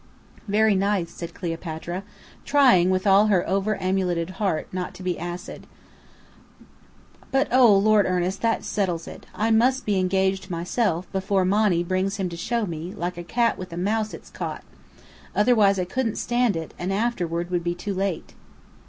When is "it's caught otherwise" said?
14.11-15.77